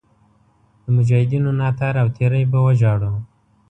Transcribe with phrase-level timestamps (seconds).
[0.83, 3.13] د مجاهدینو ناتار او تېری به وژاړو.